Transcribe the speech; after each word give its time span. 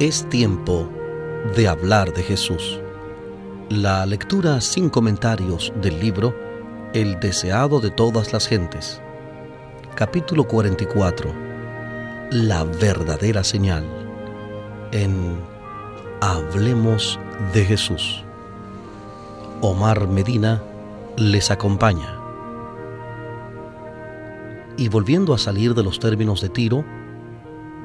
Es 0.00 0.26
tiempo 0.30 0.88
de 1.54 1.68
hablar 1.68 2.14
de 2.14 2.22
Jesús. 2.22 2.80
La 3.68 4.06
lectura 4.06 4.62
sin 4.62 4.88
comentarios 4.88 5.74
del 5.82 6.00
libro 6.00 6.34
El 6.94 7.20
deseado 7.20 7.80
de 7.80 7.90
todas 7.90 8.32
las 8.32 8.48
gentes. 8.48 8.98
Capítulo 9.94 10.44
44. 10.44 11.34
La 12.30 12.64
verdadera 12.64 13.44
señal. 13.44 13.84
En 14.90 15.36
Hablemos 16.22 17.20
de 17.52 17.66
Jesús. 17.66 18.24
Omar 19.60 20.08
Medina 20.08 20.62
les 21.18 21.50
acompaña. 21.50 22.18
Y 24.78 24.88
volviendo 24.88 25.34
a 25.34 25.38
salir 25.38 25.74
de 25.74 25.82
los 25.82 26.00
términos 26.00 26.40
de 26.40 26.48
Tiro, 26.48 26.86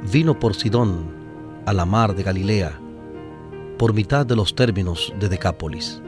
vino 0.10 0.40
por 0.40 0.56
Sidón 0.56 1.25
a 1.66 1.74
la 1.74 1.86
mar 1.86 2.16
de 2.16 2.24
Galilea, 2.24 2.80
por 3.78 3.94
mitad 3.94 4.26
de 4.26 4.36
los 4.36 4.56
términos 4.56 5.14
de 5.20 5.30
Decápolis. 5.30 6.02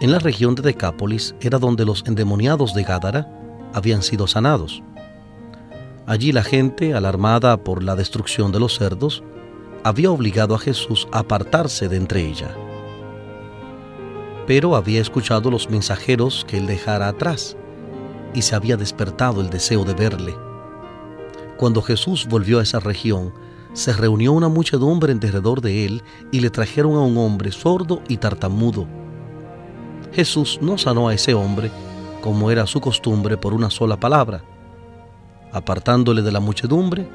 En 0.00 0.12
la 0.12 0.18
región 0.18 0.54
de 0.54 0.62
Decápolis 0.62 1.34
era 1.40 1.58
donde 1.58 1.84
los 1.84 2.04
endemoniados 2.06 2.74
de 2.74 2.84
Gádara 2.84 3.28
habían 3.74 4.02
sido 4.02 4.26
sanados. 4.26 4.82
Allí 6.06 6.32
la 6.32 6.42
gente, 6.42 6.94
alarmada 6.94 7.56
por 7.64 7.82
la 7.82 7.96
destrucción 7.96 8.52
de 8.52 8.60
los 8.60 8.78
cerdos, 8.78 9.22
había 9.84 10.10
obligado 10.10 10.54
a 10.54 10.58
Jesús 10.58 11.08
a 11.12 11.20
apartarse 11.20 11.88
de 11.88 11.96
entre 11.96 12.26
ella. 12.26 12.54
Pero 14.46 14.76
había 14.76 15.00
escuchado 15.00 15.50
los 15.50 15.68
mensajeros 15.68 16.44
que 16.46 16.58
él 16.58 16.66
dejara 16.66 17.08
atrás 17.08 17.56
y 18.34 18.42
se 18.42 18.54
había 18.54 18.76
despertado 18.76 19.40
el 19.40 19.50
deseo 19.50 19.84
de 19.84 19.94
verle. 19.94 20.47
Cuando 21.58 21.82
Jesús 21.82 22.28
volvió 22.28 22.60
a 22.60 22.62
esa 22.62 22.78
región, 22.78 23.32
se 23.72 23.92
reunió 23.92 24.32
una 24.32 24.48
muchedumbre 24.48 25.10
en 25.10 25.18
derredor 25.18 25.60
de 25.60 25.84
él 25.84 26.04
y 26.30 26.38
le 26.38 26.50
trajeron 26.50 26.94
a 26.94 27.00
un 27.00 27.18
hombre 27.18 27.50
sordo 27.50 28.00
y 28.06 28.18
tartamudo. 28.18 28.86
Jesús 30.12 30.60
no 30.62 30.78
sanó 30.78 31.08
a 31.08 31.14
ese 31.14 31.34
hombre, 31.34 31.72
como 32.22 32.52
era 32.52 32.64
su 32.68 32.80
costumbre, 32.80 33.36
por 33.36 33.54
una 33.54 33.70
sola 33.70 33.98
palabra. 33.98 34.44
Apartándole 35.52 36.22
de 36.22 36.30
la 36.30 36.38
muchedumbre, 36.38 37.08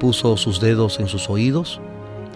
puso 0.00 0.36
sus 0.36 0.60
dedos 0.60 0.98
en 0.98 1.06
sus 1.06 1.30
oídos 1.30 1.80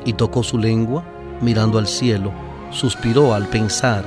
y 0.04 0.12
tocó 0.12 0.44
su 0.44 0.58
lengua, 0.58 1.02
mirando 1.40 1.78
al 1.78 1.88
cielo, 1.88 2.30
suspiró 2.70 3.34
al 3.34 3.48
pensar 3.48 4.04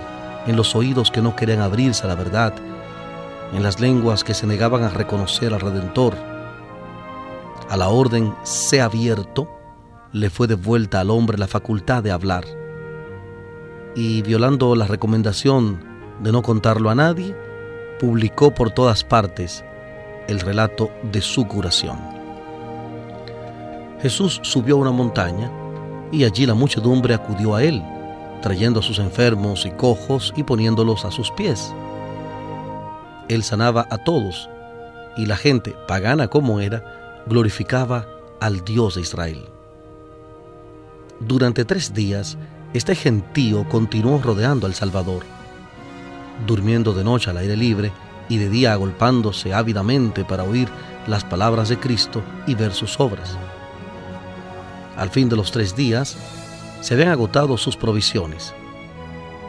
en 0.48 0.56
los 0.56 0.74
oídos 0.74 1.12
que 1.12 1.22
no 1.22 1.36
querían 1.36 1.60
abrirse 1.60 2.06
a 2.06 2.08
la 2.08 2.16
verdad, 2.16 2.54
en 3.54 3.62
las 3.62 3.82
lenguas 3.82 4.24
que 4.24 4.34
se 4.34 4.48
negaban 4.48 4.84
a 4.84 4.90
reconocer 4.90 5.54
al 5.54 5.60
Redentor 5.60 6.35
a 7.70 7.78
la 7.78 7.90
orden 7.90 8.34
sea 8.44 8.86
abierto, 8.86 9.50
le 10.12 10.30
fue 10.30 10.48
devuelta 10.48 11.00
al 11.02 11.10
hombre 11.10 11.38
la 11.38 11.48
facultad 11.48 12.04
de 12.04 12.12
hablar. 12.12 12.46
Y 13.96 14.22
violando 14.22 14.76
la 14.76 14.88
recomendación 14.88 15.84
de 16.22 16.32
no 16.32 16.42
contarlo 16.42 16.90
a 16.90 16.96
nadie, 16.96 17.36
publicó 18.00 18.54
por 18.54 18.72
todas 18.72 19.04
partes 19.04 19.64
el 20.28 20.40
relato 20.40 20.90
de 21.12 21.22
su 21.22 21.48
curación. 21.48 21.98
Jesús 24.02 24.40
subió 24.44 24.76
a 24.76 24.80
una 24.80 24.92
montaña 24.92 25.52
y 26.12 26.24
allí 26.24 26.46
la 26.46 26.54
muchedumbre 26.54 27.14
acudió 27.14 27.56
a 27.56 27.64
él, 27.64 27.84
trayendo 28.42 28.80
a 28.80 28.84
sus 28.84 29.00
enfermos 29.00 29.66
y 29.66 29.72
cojos 29.72 30.34
y 30.36 30.44
poniéndolos 30.44 31.06
a 31.06 31.12
sus 31.12 31.32
pies. 31.32 31.74
Él 33.28 33.44
sanaba 33.44 33.88
a 33.90 33.98
todos 33.98 34.50
y 35.18 35.26
la 35.26 35.38
gente, 35.38 35.76
pagana 35.88 36.28
como 36.28 36.60
era, 36.60 37.05
glorificaba 37.26 38.08
al 38.40 38.64
Dios 38.64 38.96
de 38.96 39.02
Israel. 39.02 39.46
Durante 41.20 41.66
tres 41.66 41.94
días, 41.94 42.38
este 42.74 42.96
gentío 42.96 43.68
continuó 43.70 44.22
rodeando 44.22 44.68
al 44.68 44.74
Salvador, 44.74 45.24
durmiendo 46.46 46.94
de 46.94 47.04
noche 47.04 47.30
al 47.30 47.38
aire 47.38 47.56
libre 47.56 47.92
y 48.28 48.38
de 48.38 48.50
día 48.50 48.74
agolpándose 48.74 49.54
ávidamente 49.54 50.26
para 50.26 50.44
oír 50.44 50.68
las 51.08 51.24
palabras 51.24 51.70
de 51.70 51.80
Cristo 51.80 52.22
y 52.48 52.56
ver 52.56 52.74
sus 52.74 53.00
obras. 53.00 53.38
Al 54.98 55.10
fin 55.10 55.30
de 55.30 55.36
los 55.36 55.52
tres 55.52 55.76
días, 55.76 56.18
se 56.82 56.94
habían 56.94 57.10
agotado 57.10 57.58
sus 57.58 57.78
provisiones. 57.78 58.54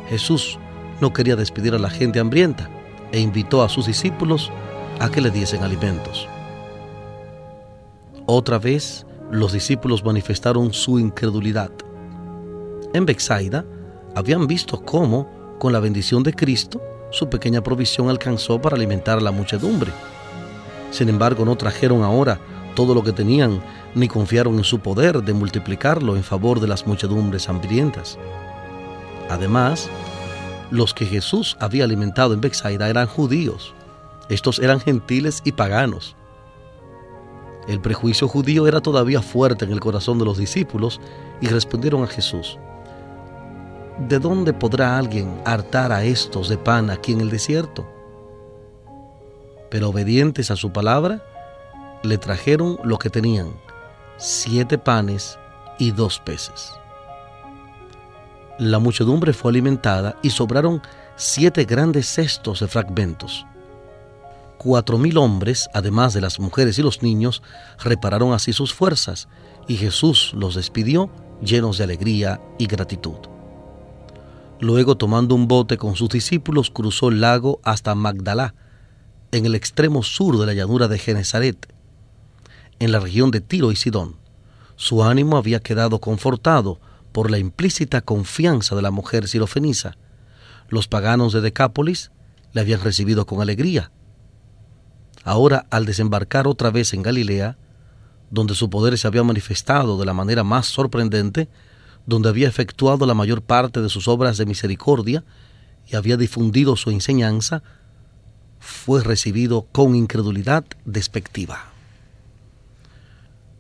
Jesús 0.08 0.58
no 1.00 1.12
quería 1.12 1.36
despedir 1.36 1.74
a 1.74 1.78
la 1.78 1.90
gente 1.90 2.20
hambrienta 2.20 2.70
e 3.12 3.20
invitó 3.20 3.62
a 3.62 3.68
sus 3.68 3.86
discípulos 3.86 4.50
a 4.98 5.10
que 5.10 5.20
le 5.20 5.30
diesen 5.30 5.62
alimentos. 5.62 6.28
Otra 8.26 8.58
vez 8.58 9.06
los 9.30 9.52
discípulos 9.52 10.04
manifestaron 10.04 10.72
su 10.72 10.98
incredulidad. 10.98 11.70
En 12.92 13.06
Bexaida 13.06 13.64
habían 14.16 14.48
visto 14.48 14.82
cómo, 14.84 15.56
con 15.60 15.72
la 15.72 15.78
bendición 15.78 16.24
de 16.24 16.32
Cristo, 16.32 16.82
su 17.10 17.28
pequeña 17.28 17.62
provisión 17.62 18.08
alcanzó 18.08 18.60
para 18.60 18.74
alimentar 18.74 19.18
a 19.18 19.20
la 19.20 19.30
muchedumbre. 19.30 19.92
Sin 20.90 21.08
embargo, 21.08 21.44
no 21.44 21.56
trajeron 21.56 22.02
ahora 22.02 22.40
todo 22.74 22.94
lo 22.94 23.04
que 23.04 23.12
tenían, 23.12 23.62
ni 23.94 24.08
confiaron 24.08 24.56
en 24.58 24.64
su 24.64 24.80
poder 24.80 25.22
de 25.22 25.32
multiplicarlo 25.32 26.16
en 26.16 26.24
favor 26.24 26.58
de 26.58 26.66
las 26.66 26.84
muchedumbres 26.84 27.48
hambrientas. 27.48 28.18
Además, 29.30 29.88
los 30.72 30.94
que 30.94 31.06
Jesús 31.06 31.56
había 31.60 31.84
alimentado 31.84 32.34
en 32.34 32.40
Bexaida 32.40 32.88
eran 32.88 33.06
judíos. 33.06 33.72
Estos 34.28 34.58
eran 34.58 34.80
gentiles 34.80 35.42
y 35.44 35.52
paganos. 35.52 36.15
El 37.68 37.80
prejuicio 37.80 38.28
judío 38.28 38.68
era 38.68 38.80
todavía 38.80 39.20
fuerte 39.20 39.64
en 39.64 39.72
el 39.72 39.80
corazón 39.80 40.18
de 40.18 40.24
los 40.24 40.38
discípulos 40.38 41.00
y 41.40 41.48
respondieron 41.48 42.04
a 42.04 42.06
Jesús, 42.06 42.58
¿de 44.08 44.18
dónde 44.18 44.52
podrá 44.52 44.96
alguien 44.96 45.40
hartar 45.44 45.90
a 45.90 46.04
estos 46.04 46.48
de 46.48 46.58
pan 46.58 46.90
aquí 46.90 47.12
en 47.12 47.20
el 47.20 47.30
desierto? 47.30 47.86
Pero 49.68 49.88
obedientes 49.88 50.50
a 50.52 50.56
su 50.56 50.72
palabra, 50.72 51.24
le 52.04 52.18
trajeron 52.18 52.78
lo 52.84 52.98
que 52.98 53.10
tenían, 53.10 53.48
siete 54.16 54.78
panes 54.78 55.36
y 55.78 55.90
dos 55.90 56.20
peces. 56.20 56.72
La 58.58 58.78
muchedumbre 58.78 59.32
fue 59.32 59.50
alimentada 59.50 60.16
y 60.22 60.30
sobraron 60.30 60.80
siete 61.16 61.64
grandes 61.64 62.06
cestos 62.06 62.60
de 62.60 62.68
fragmentos 62.68 63.44
mil 64.98 65.18
hombres, 65.18 65.68
además 65.72 66.12
de 66.14 66.20
las 66.20 66.40
mujeres 66.40 66.78
y 66.78 66.82
los 66.82 67.02
niños, 67.02 67.42
repararon 67.78 68.32
así 68.32 68.52
sus 68.52 68.74
fuerzas, 68.74 69.28
y 69.68 69.76
Jesús 69.76 70.32
los 70.34 70.54
despidió 70.54 71.10
llenos 71.40 71.78
de 71.78 71.84
alegría 71.84 72.40
y 72.58 72.66
gratitud. 72.66 73.18
Luego, 74.60 74.96
tomando 74.96 75.34
un 75.34 75.48
bote 75.48 75.76
con 75.76 75.96
sus 75.96 76.08
discípulos, 76.08 76.70
cruzó 76.70 77.08
el 77.08 77.20
lago 77.20 77.60
hasta 77.62 77.94
Magdalá, 77.94 78.54
en 79.32 79.44
el 79.44 79.54
extremo 79.54 80.02
sur 80.02 80.38
de 80.38 80.46
la 80.46 80.54
llanura 80.54 80.88
de 80.88 80.98
Genezaret, 80.98 81.72
en 82.78 82.92
la 82.92 83.00
región 83.00 83.30
de 83.30 83.40
Tiro 83.40 83.70
y 83.72 83.76
Sidón. 83.76 84.16
Su 84.76 85.02
ánimo 85.02 85.36
había 85.36 85.60
quedado 85.60 86.00
confortado 86.00 86.80
por 87.12 87.30
la 87.30 87.38
implícita 87.38 88.00
confianza 88.00 88.76
de 88.76 88.82
la 88.82 88.90
mujer 88.90 89.28
sirofenisa. 89.28 89.96
Los 90.68 90.88
paganos 90.88 91.32
de 91.32 91.40
Decápolis 91.40 92.10
le 92.52 92.60
habían 92.60 92.80
recibido 92.80 93.26
con 93.26 93.40
alegría, 93.40 93.90
Ahora, 95.26 95.66
al 95.70 95.86
desembarcar 95.86 96.46
otra 96.46 96.70
vez 96.70 96.94
en 96.94 97.02
Galilea, 97.02 97.58
donde 98.30 98.54
su 98.54 98.70
poder 98.70 98.96
se 98.96 99.08
había 99.08 99.24
manifestado 99.24 99.98
de 99.98 100.06
la 100.06 100.14
manera 100.14 100.44
más 100.44 100.66
sorprendente, 100.66 101.48
donde 102.06 102.28
había 102.28 102.46
efectuado 102.46 103.06
la 103.06 103.14
mayor 103.14 103.42
parte 103.42 103.82
de 103.82 103.88
sus 103.88 104.06
obras 104.06 104.36
de 104.36 104.46
misericordia 104.46 105.24
y 105.84 105.96
había 105.96 106.16
difundido 106.16 106.76
su 106.76 106.90
enseñanza, 106.90 107.64
fue 108.60 109.02
recibido 109.02 109.66
con 109.72 109.96
incredulidad 109.96 110.64
despectiva. 110.84 111.72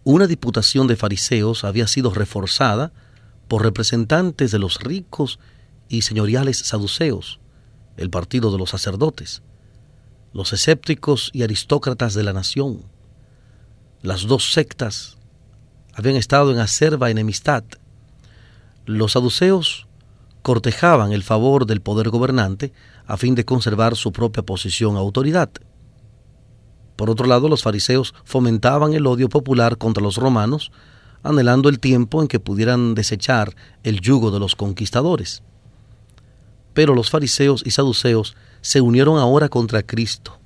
Una 0.04 0.28
diputación 0.28 0.86
de 0.86 0.94
fariseos 0.94 1.64
había 1.64 1.88
sido 1.88 2.14
reforzada 2.14 2.92
por 3.48 3.64
representantes 3.64 4.52
de 4.52 4.60
los 4.60 4.78
ricos 4.78 5.40
y 5.88 6.02
señoriales 6.02 6.58
saduceos, 6.58 7.40
el 7.96 8.08
partido 8.08 8.52
de 8.52 8.58
los 8.58 8.70
sacerdotes 8.70 9.42
los 10.36 10.52
escépticos 10.52 11.30
y 11.32 11.44
aristócratas 11.44 12.12
de 12.12 12.22
la 12.22 12.34
nación. 12.34 12.82
Las 14.02 14.26
dos 14.26 14.52
sectas 14.52 15.16
habían 15.94 16.16
estado 16.16 16.52
en 16.52 16.58
acerba 16.58 17.08
enemistad. 17.08 17.64
Los 18.84 19.12
saduceos 19.12 19.86
cortejaban 20.42 21.12
el 21.12 21.22
favor 21.22 21.64
del 21.64 21.80
poder 21.80 22.10
gobernante 22.10 22.74
a 23.06 23.16
fin 23.16 23.34
de 23.34 23.46
conservar 23.46 23.96
su 23.96 24.12
propia 24.12 24.42
posición 24.42 24.98
autoridad. 24.98 25.48
Por 26.96 27.08
otro 27.08 27.26
lado, 27.26 27.48
los 27.48 27.62
fariseos 27.62 28.12
fomentaban 28.24 28.92
el 28.92 29.06
odio 29.06 29.30
popular 29.30 29.78
contra 29.78 30.02
los 30.02 30.18
romanos, 30.18 30.70
anhelando 31.22 31.70
el 31.70 31.80
tiempo 31.80 32.20
en 32.20 32.28
que 32.28 32.40
pudieran 32.40 32.94
desechar 32.94 33.56
el 33.84 34.02
yugo 34.02 34.30
de 34.30 34.38
los 34.38 34.54
conquistadores. 34.54 35.42
Pero 36.74 36.94
los 36.94 37.08
fariseos 37.08 37.62
y 37.64 37.70
saduceos 37.70 38.36
se 38.66 38.80
unieron 38.80 39.16
ahora 39.16 39.48
contra 39.48 39.84
Cristo. 39.84 40.40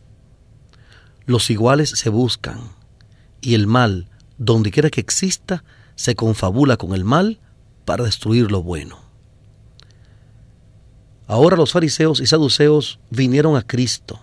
Los 1.25 1.49
iguales 1.49 1.89
se 1.89 2.11
buscan, 2.11 2.61
y 3.41 3.55
el 3.55 3.67
mal, 3.67 4.11
donde 4.37 4.71
quiera 4.71 4.91
que 4.91 5.01
exista, 5.01 5.65
se 5.95 6.15
confabula 6.15 6.77
con 6.77 6.93
el 6.93 7.03
mal 7.03 7.41
para 7.87 8.05
destruir 8.05 8.53
lo 8.53 8.63
bueno. 8.63 8.99
Ahora 11.27 11.57
los 11.57 11.73
fariseos 11.73 12.21
y 12.21 12.27
saduceos 12.27 13.01
vinieron 13.09 13.57
a 13.57 13.63
Cristo 13.63 14.21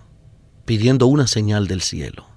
pidiendo 0.66 1.08
una 1.08 1.26
señal 1.26 1.66
del 1.66 1.82
cielo. 1.82 2.28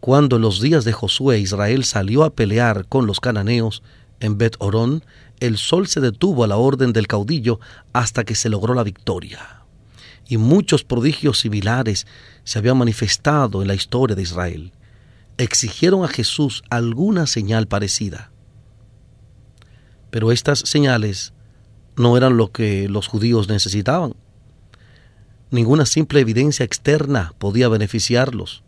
Cuando 0.00 0.36
en 0.36 0.42
los 0.42 0.62
días 0.62 0.86
de 0.86 0.94
Josué 0.94 1.40
Israel 1.40 1.84
salió 1.84 2.24
a 2.24 2.30
pelear 2.30 2.86
con 2.86 3.06
los 3.06 3.20
cananeos 3.20 3.82
en 4.20 4.38
Bet 4.38 4.56
Orón, 4.60 5.04
el 5.40 5.58
sol 5.58 5.88
se 5.88 6.00
detuvo 6.00 6.44
a 6.44 6.46
la 6.46 6.56
orden 6.56 6.94
del 6.94 7.06
caudillo 7.06 7.60
hasta 7.92 8.24
que 8.24 8.34
se 8.34 8.48
logró 8.48 8.72
la 8.72 8.82
victoria. 8.82 9.59
Y 10.30 10.38
muchos 10.38 10.84
prodigios 10.84 11.40
similares 11.40 12.06
se 12.44 12.60
habían 12.60 12.78
manifestado 12.78 13.62
en 13.62 13.68
la 13.68 13.74
historia 13.74 14.14
de 14.14 14.22
Israel. 14.22 14.72
Exigieron 15.38 16.04
a 16.04 16.08
Jesús 16.08 16.62
alguna 16.70 17.26
señal 17.26 17.66
parecida. 17.66 18.30
Pero 20.10 20.30
estas 20.30 20.60
señales 20.60 21.32
no 21.96 22.16
eran 22.16 22.36
lo 22.36 22.52
que 22.52 22.88
los 22.88 23.08
judíos 23.08 23.48
necesitaban. 23.48 24.14
Ninguna 25.50 25.84
simple 25.84 26.20
evidencia 26.20 26.64
externa 26.64 27.34
podía 27.38 27.68
beneficiarlos. 27.68 28.62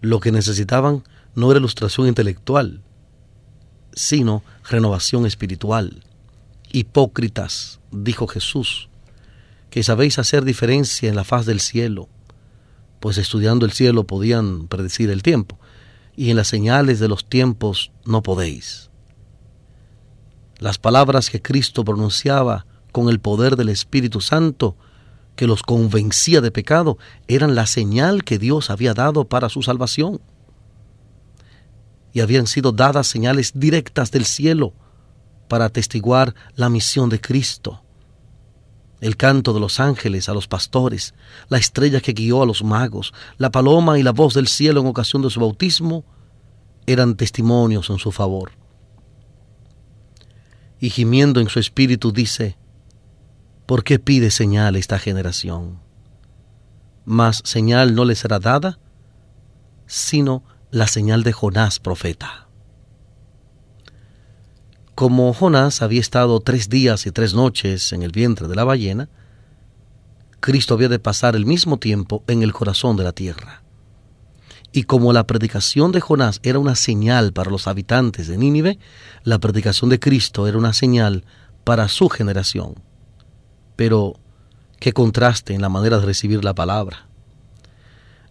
Lo 0.00 0.18
que 0.18 0.32
necesitaban 0.32 1.04
no 1.36 1.52
era 1.52 1.60
ilustración 1.60 2.08
intelectual, 2.08 2.82
sino 3.92 4.42
renovación 4.68 5.24
espiritual. 5.24 6.02
Hipócritas, 6.72 7.78
dijo 7.92 8.26
Jesús, 8.26 8.87
que 9.70 9.82
sabéis 9.82 10.18
hacer 10.18 10.44
diferencia 10.44 11.08
en 11.08 11.16
la 11.16 11.24
faz 11.24 11.46
del 11.46 11.60
cielo, 11.60 12.08
pues 13.00 13.18
estudiando 13.18 13.66
el 13.66 13.72
cielo 13.72 14.04
podían 14.04 14.68
predecir 14.68 15.10
el 15.10 15.22
tiempo, 15.22 15.58
y 16.16 16.30
en 16.30 16.36
las 16.36 16.48
señales 16.48 16.98
de 16.98 17.08
los 17.08 17.28
tiempos 17.28 17.92
no 18.04 18.22
podéis. 18.22 18.90
Las 20.58 20.78
palabras 20.78 21.30
que 21.30 21.40
Cristo 21.40 21.84
pronunciaba 21.84 22.66
con 22.90 23.08
el 23.08 23.20
poder 23.20 23.56
del 23.56 23.68
Espíritu 23.68 24.20
Santo 24.20 24.76
que 25.36 25.46
los 25.46 25.62
convencía 25.62 26.40
de 26.40 26.50
pecado 26.50 26.98
eran 27.28 27.54
la 27.54 27.66
señal 27.66 28.24
que 28.24 28.38
Dios 28.38 28.70
había 28.70 28.92
dado 28.92 29.28
para 29.28 29.48
su 29.48 29.62
salvación. 29.62 30.20
Y 32.12 32.20
habían 32.20 32.48
sido 32.48 32.72
dadas 32.72 33.06
señales 33.06 33.52
directas 33.54 34.10
del 34.10 34.24
cielo 34.24 34.72
para 35.46 35.66
atestiguar 35.66 36.34
la 36.56 36.68
misión 36.68 37.08
de 37.08 37.20
Cristo. 37.20 37.84
El 39.00 39.16
canto 39.16 39.52
de 39.52 39.60
los 39.60 39.78
ángeles 39.78 40.28
a 40.28 40.34
los 40.34 40.48
pastores, 40.48 41.14
la 41.48 41.58
estrella 41.58 42.00
que 42.00 42.12
guió 42.12 42.42
a 42.42 42.46
los 42.46 42.64
magos, 42.64 43.12
la 43.36 43.50
paloma 43.50 43.98
y 43.98 44.02
la 44.02 44.12
voz 44.12 44.34
del 44.34 44.48
cielo 44.48 44.80
en 44.80 44.86
ocasión 44.86 45.22
de 45.22 45.30
su 45.30 45.40
bautismo 45.40 46.04
eran 46.86 47.16
testimonios 47.16 47.90
en 47.90 47.98
su 47.98 48.10
favor. 48.10 48.52
Y 50.80 50.90
gimiendo 50.90 51.40
en 51.40 51.48
su 51.48 51.60
espíritu 51.60 52.12
dice, 52.12 52.56
¿Por 53.66 53.84
qué 53.84 53.98
pide 53.98 54.30
señal 54.30 54.76
esta 54.76 54.98
generación? 54.98 55.80
Mas 57.04 57.42
señal 57.44 57.94
no 57.94 58.04
le 58.04 58.14
será 58.14 58.38
dada, 58.38 58.78
sino 59.86 60.42
la 60.70 60.86
señal 60.86 61.22
de 61.22 61.32
Jonás 61.32 61.78
profeta. 61.78 62.47
Como 64.98 65.32
Jonás 65.32 65.80
había 65.80 66.00
estado 66.00 66.40
tres 66.40 66.68
días 66.68 67.06
y 67.06 67.12
tres 67.12 67.32
noches 67.32 67.92
en 67.92 68.02
el 68.02 68.10
vientre 68.10 68.48
de 68.48 68.56
la 68.56 68.64
ballena, 68.64 69.08
Cristo 70.40 70.74
había 70.74 70.88
de 70.88 70.98
pasar 70.98 71.36
el 71.36 71.46
mismo 71.46 71.76
tiempo 71.76 72.24
en 72.26 72.42
el 72.42 72.52
corazón 72.52 72.96
de 72.96 73.04
la 73.04 73.12
tierra. 73.12 73.62
Y 74.72 74.82
como 74.82 75.12
la 75.12 75.24
predicación 75.24 75.92
de 75.92 76.00
Jonás 76.00 76.40
era 76.42 76.58
una 76.58 76.74
señal 76.74 77.32
para 77.32 77.48
los 77.48 77.68
habitantes 77.68 78.26
de 78.26 78.38
Nínive, 78.38 78.80
la 79.22 79.38
predicación 79.38 79.88
de 79.88 80.00
Cristo 80.00 80.48
era 80.48 80.58
una 80.58 80.72
señal 80.72 81.24
para 81.62 81.86
su 81.86 82.08
generación. 82.08 82.74
Pero 83.76 84.14
qué 84.80 84.92
contraste 84.92 85.54
en 85.54 85.62
la 85.62 85.68
manera 85.68 86.00
de 86.00 86.06
recibir 86.06 86.42
la 86.42 86.56
palabra. 86.56 87.06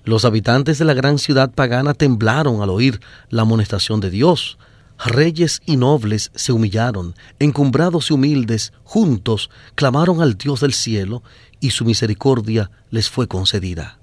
Los 0.04 0.26
habitantes 0.26 0.80
de 0.80 0.84
la 0.84 0.94
gran 0.94 1.18
ciudad 1.18 1.50
pagana 1.50 1.94
temblaron 1.94 2.62
al 2.62 2.72
oír 2.72 3.00
la 3.30 3.44
amonestación 3.44 4.02
de 4.02 4.10
Dios. 4.10 4.58
Reyes 4.98 5.62
y 5.66 5.78
nobles 5.78 6.32
se 6.36 6.52
humillaron, 6.52 7.16
encumbrados 7.40 8.10
y 8.10 8.14
humildes, 8.14 8.74
juntos 8.84 9.50
clamaron 9.76 10.22
al 10.22 10.38
Dios 10.38 10.62
del 10.62 10.74
cielo, 10.74 11.24
y 11.60 11.72
su 11.72 11.86
misericordia 11.86 12.72
les 12.90 13.10
fue 13.10 13.28
concedida. 13.28 14.00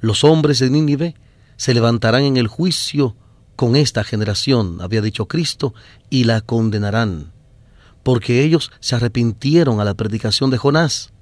Los 0.00 0.24
hombres 0.24 0.58
de 0.58 0.70
Nínive 0.70 1.14
se 1.56 1.74
levantarán 1.74 2.22
en 2.22 2.36
el 2.36 2.48
juicio 2.48 3.16
con 3.54 3.76
esta 3.76 4.04
generación, 4.04 4.78
había 4.80 5.00
dicho 5.00 5.26
Cristo, 5.26 5.74
y 6.10 6.24
la 6.24 6.42
condenarán 6.42 7.36
porque 8.06 8.44
ellos 8.44 8.70
se 8.78 8.94
arrepintieron 8.94 9.80
a 9.80 9.84
la 9.84 9.94
predicación 9.94 10.48
de 10.50 10.58
Jonás. 10.58 11.12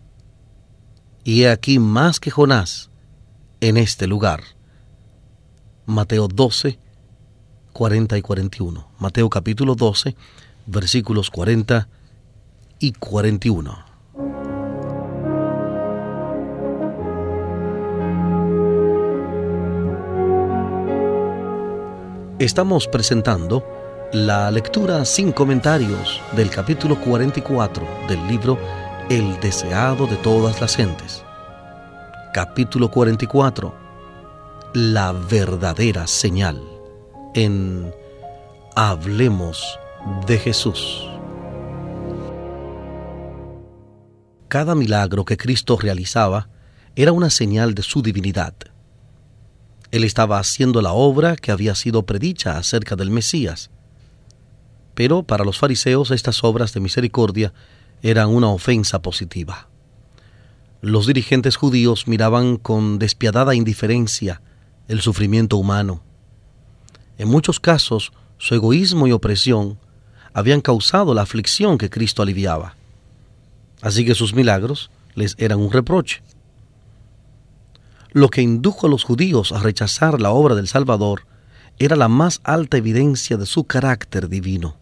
Y 1.24 1.44
he 1.44 1.48
aquí 1.48 1.78
más 1.78 2.20
que 2.20 2.30
Jonás 2.30 2.90
en 3.62 3.78
este 3.78 4.06
lugar. 4.06 4.42
Mateo 5.86 6.28
12, 6.28 6.78
40 7.74 8.16
y 8.16 8.22
41. 8.22 8.88
Mateo 9.00 9.28
capítulo 9.28 9.74
12, 9.74 10.14
versículos 10.66 11.28
40 11.28 11.88
y 12.78 12.92
41. 12.92 13.84
Estamos 22.38 22.86
presentando 22.86 23.66
la 24.12 24.50
lectura 24.52 25.04
sin 25.04 25.32
comentarios 25.32 26.20
del 26.36 26.50
capítulo 26.50 27.00
44 27.00 27.86
del 28.08 28.24
libro 28.28 28.56
El 29.10 29.40
deseado 29.40 30.06
de 30.06 30.16
todas 30.16 30.60
las 30.60 30.76
gentes. 30.76 31.24
Capítulo 32.32 32.88
44. 32.88 33.74
La 34.74 35.12
verdadera 35.12 36.06
señal. 36.06 36.73
En 37.34 37.92
Hablemos 38.76 39.78
de 40.26 40.38
Jesús. 40.38 41.08
Cada 44.48 44.74
milagro 44.74 45.24
que 45.24 45.36
Cristo 45.36 45.76
realizaba 45.76 46.48
era 46.96 47.12
una 47.12 47.30
señal 47.30 47.74
de 47.74 47.82
su 47.82 48.02
divinidad. 48.02 48.54
Él 49.90 50.04
estaba 50.04 50.38
haciendo 50.38 50.80
la 50.80 50.92
obra 50.92 51.36
que 51.36 51.52
había 51.52 51.74
sido 51.74 52.06
predicha 52.06 52.56
acerca 52.56 52.96
del 52.96 53.10
Mesías 53.10 53.70
pero 54.94 55.24
para 55.24 55.44
los 55.44 55.58
fariseos 55.58 56.10
estas 56.10 56.42
obras 56.44 56.72
de 56.72 56.80
misericordia 56.80 57.52
eran 58.02 58.28
una 58.28 58.48
ofensa 58.48 59.02
positiva. 59.02 59.68
Los 60.80 61.06
dirigentes 61.06 61.56
judíos 61.56 62.06
miraban 62.06 62.56
con 62.56 62.98
despiadada 62.98 63.54
indiferencia 63.54 64.42
el 64.88 65.00
sufrimiento 65.00 65.56
humano. 65.56 66.02
En 67.18 67.28
muchos 67.28 67.60
casos, 67.60 68.12
su 68.38 68.54
egoísmo 68.54 69.06
y 69.06 69.12
opresión 69.12 69.78
habían 70.32 70.60
causado 70.60 71.14
la 71.14 71.22
aflicción 71.22 71.78
que 71.78 71.90
Cristo 71.90 72.22
aliviaba. 72.22 72.74
Así 73.82 74.04
que 74.04 74.14
sus 74.14 74.34
milagros 74.34 74.90
les 75.14 75.36
eran 75.38 75.60
un 75.60 75.70
reproche. 75.70 76.22
Lo 78.12 78.28
que 78.28 78.42
indujo 78.42 78.86
a 78.86 78.90
los 78.90 79.04
judíos 79.04 79.52
a 79.52 79.60
rechazar 79.60 80.20
la 80.20 80.30
obra 80.30 80.54
del 80.54 80.68
Salvador 80.68 81.26
era 81.78 81.96
la 81.96 82.08
más 82.08 82.40
alta 82.44 82.76
evidencia 82.76 83.36
de 83.36 83.46
su 83.46 83.64
carácter 83.64 84.28
divino. 84.28 84.76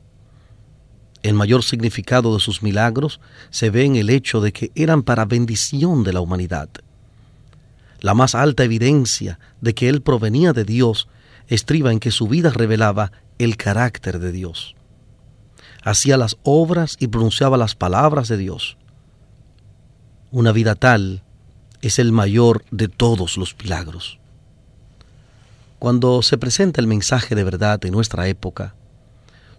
El 1.22 1.34
mayor 1.34 1.62
significado 1.62 2.34
de 2.34 2.40
sus 2.40 2.62
milagros 2.62 3.20
se 3.50 3.70
ve 3.70 3.84
en 3.84 3.96
el 3.96 4.10
hecho 4.10 4.40
de 4.40 4.52
que 4.52 4.72
eran 4.74 5.02
para 5.02 5.24
bendición 5.24 6.02
de 6.02 6.12
la 6.12 6.20
humanidad. 6.20 6.68
La 8.00 8.14
más 8.14 8.34
alta 8.34 8.64
evidencia 8.64 9.38
de 9.60 9.74
que 9.74 9.88
Él 9.88 10.02
provenía 10.02 10.52
de 10.52 10.64
Dios 10.64 11.08
estriba 11.48 11.92
en 11.92 12.00
que 12.00 12.10
su 12.10 12.28
vida 12.28 12.50
revelaba 12.50 13.12
el 13.38 13.56
carácter 13.56 14.18
de 14.18 14.32
Dios. 14.32 14.74
Hacía 15.82 16.16
las 16.16 16.36
obras 16.42 16.96
y 17.00 17.08
pronunciaba 17.08 17.56
las 17.56 17.74
palabras 17.74 18.28
de 18.28 18.36
Dios. 18.36 18.76
Una 20.30 20.52
vida 20.52 20.74
tal 20.74 21.22
es 21.80 21.98
el 21.98 22.12
mayor 22.12 22.64
de 22.70 22.88
todos 22.88 23.36
los 23.36 23.56
milagros. 23.60 24.18
Cuando 25.78 26.22
se 26.22 26.38
presenta 26.38 26.80
el 26.80 26.86
mensaje 26.86 27.34
de 27.34 27.42
verdad 27.42 27.84
en 27.84 27.92
nuestra 27.92 28.28
época, 28.28 28.74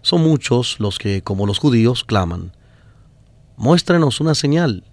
son 0.00 0.22
muchos 0.22 0.80
los 0.80 0.98
que, 0.98 1.22
como 1.22 1.46
los 1.46 1.58
judíos, 1.58 2.02
claman, 2.02 2.52
muéstrenos 3.56 4.20
una 4.20 4.34
señal, 4.34 4.84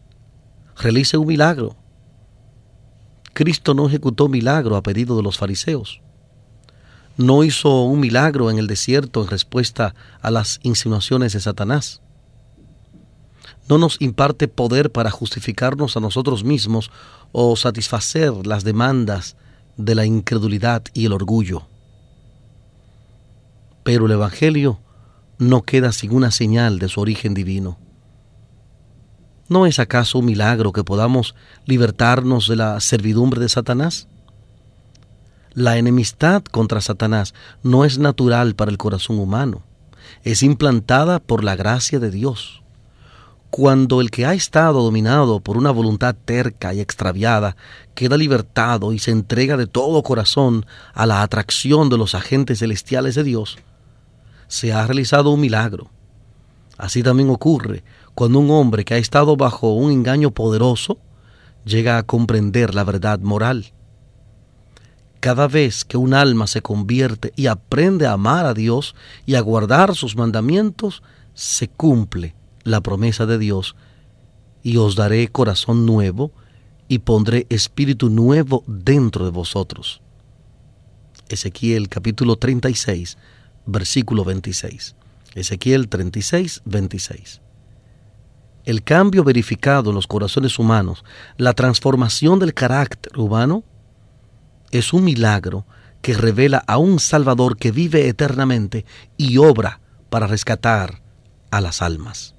realice 0.78 1.18
un 1.18 1.28
milagro. 1.28 1.78
Cristo 3.34 3.74
no 3.74 3.88
ejecutó 3.88 4.28
milagro 4.28 4.76
a 4.76 4.84
pedido 4.84 5.16
de 5.16 5.24
los 5.24 5.38
fariseos. 5.38 6.02
No 7.18 7.44
hizo 7.44 7.84
un 7.84 8.00
milagro 8.00 8.50
en 8.50 8.58
el 8.58 8.68
desierto 8.68 9.22
en 9.22 9.28
respuesta 9.30 9.94
a 10.22 10.32
las 10.32 10.60
insinuaciones 10.64 11.34
de 11.34 11.40
Satanás. 11.40 12.02
No 13.70 13.78
nos 13.78 14.02
imparte 14.02 14.48
poder 14.48 14.92
para 14.92 15.12
justificarnos 15.12 15.96
a 15.96 16.00
nosotros 16.00 16.44
mismos 16.44 16.92
o 17.32 17.56
satisfacer 17.56 18.46
las 18.46 18.64
demandas 18.64 19.36
de 19.78 19.96
la 19.96 20.06
incredulidad 20.06 20.84
y 20.94 21.06
el 21.06 21.14
orgullo. 21.14 21.68
pero 23.84 24.06
el 24.06 24.12
Evangelio 24.12 24.80
no 25.38 25.64
queda 25.64 25.92
sin 25.92 26.14
una 26.14 26.32
señal 26.32 26.80
de 26.80 26.88
su 26.88 27.02
origen 27.02 27.34
divino. 27.34 27.80
¿No 29.50 29.66
es 29.66 29.80
acaso 29.80 30.20
un 30.20 30.26
milagro 30.26 30.72
que 30.72 30.84
podamos 30.84 31.36
libertarnos 31.66 32.48
de 32.48 32.56
la 32.56 32.80
servidumbre 32.80 33.42
de 33.42 33.50
Satanás? 33.50 34.08
La 35.54 35.78
enemistad 35.78 36.44
contra 36.44 36.80
Satanás 36.80 37.34
no 37.62 37.84
es 37.84 38.00
natural 38.00 38.56
para 38.56 38.72
el 38.72 38.78
corazón 38.78 39.20
humano, 39.20 39.64
es 40.24 40.44
implantada 40.44 41.20
por 41.20 41.44
la 41.44 41.58
gracia 41.58 42.00
de 42.00 42.10
Dios. 42.10 42.64
Cuando 43.50 44.00
el 44.00 44.12
que 44.12 44.26
ha 44.26 44.34
estado 44.34 44.82
dominado 44.82 45.42
por 45.42 45.58
una 45.58 45.72
voluntad 45.72 46.16
terca 46.24 46.74
y 46.74 46.80
extraviada 46.80 47.58
queda 47.96 48.16
libertado 48.16 48.94
y 48.94 49.00
se 49.00 49.12
entrega 49.12 49.58
de 49.58 49.68
todo 49.68 50.04
corazón 50.04 50.66
a 50.94 51.06
la 51.06 51.22
atracción 51.22 51.90
de 51.90 51.98
los 51.98 52.16
agentes 52.16 52.60
celestiales 52.60 53.16
de 53.16 53.26
Dios, 53.26 53.58
se 54.48 54.72
ha 54.72 54.88
realizado 54.88 55.32
un 55.32 55.42
milagro. 55.42 55.92
Así 56.78 57.04
también 57.04 57.30
ocurre 57.30 57.84
cuando 58.16 58.40
un 58.40 58.52
hombre 58.52 58.86
que 58.86 58.94
ha 58.94 58.98
estado 58.98 59.36
bajo 59.36 59.74
un 59.74 59.92
engaño 59.92 60.32
poderoso 60.32 60.98
llega 61.66 61.98
a 61.98 62.04
comprender 62.04 62.74
la 62.74 62.86
verdad 62.86 63.20
moral. 63.20 63.74
Cada 65.22 65.48
vez 65.48 65.86
que 65.86 65.98
un 65.98 66.16
alma 66.16 66.48
se 66.48 66.64
convierte 66.64 67.32
y 67.36 67.46
aprende 67.46 68.08
a 68.08 68.14
amar 68.14 68.48
a 68.48 68.56
Dios 68.56 68.96
y 69.28 69.36
a 69.36 69.40
guardar 69.42 69.96
sus 69.96 70.16
mandamientos, 70.16 71.04
se 71.36 71.68
cumple 71.68 72.34
la 72.64 72.82
promesa 72.82 73.28
de 73.28 73.38
Dios, 73.38 73.76
y 74.64 74.78
os 74.78 74.96
daré 74.96 75.28
corazón 75.28 75.86
nuevo 75.86 76.32
y 76.88 77.00
pondré 77.00 77.46
espíritu 77.50 78.10
nuevo 78.10 78.64
dentro 78.66 79.24
de 79.24 79.30
vosotros. 79.32 80.02
Ezequiel 81.30 81.88
capítulo 81.88 82.38
36, 82.38 83.18
versículo 83.68 84.26
26. 84.26 84.96
Ezequiel 85.36 85.88
36, 85.88 86.64
26. 86.66 87.42
El 88.66 88.84
cambio 88.84 89.24
verificado 89.24 89.92
en 89.92 89.96
los 89.96 90.08
corazones 90.08 90.58
humanos, 90.58 91.04
la 91.38 91.54
transformación 91.54 92.40
del 92.40 92.56
carácter 92.56 93.20
humano, 93.20 93.64
es 94.72 94.94
un 94.94 95.04
milagro 95.04 95.66
que 96.02 96.14
revela 96.14 96.64
a 96.68 96.78
un 96.78 97.00
Salvador 97.00 97.58
que 97.58 97.72
vive 97.72 98.08
eternamente 98.08 98.86
y 99.18 99.38
obra 99.38 99.80
para 100.10 100.28
rescatar 100.28 101.02
a 101.52 101.62
las 101.62 101.82
almas. 101.82 102.36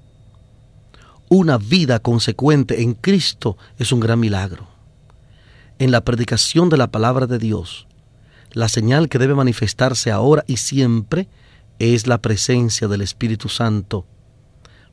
Una 1.29 1.57
vida 1.57 1.99
consecuente 1.99 2.81
en 2.81 2.93
Cristo 2.93 3.57
es 3.77 3.91
un 3.91 3.99
gran 3.99 4.19
milagro. 4.19 4.67
En 5.79 5.91
la 5.91 6.01
predicación 6.01 6.69
de 6.69 6.77
la 6.77 6.91
palabra 6.91 7.25
de 7.25 7.39
Dios, 7.39 7.87
la 8.51 8.69
señal 8.69 9.09
que 9.09 9.17
debe 9.17 9.33
manifestarse 9.33 10.11
ahora 10.11 10.43
y 10.47 10.57
siempre 10.57 11.27
es 11.79 12.05
la 12.05 12.21
presencia 12.21 12.87
del 12.87 13.01
Espíritu 13.01 13.49
Santo 13.49 14.05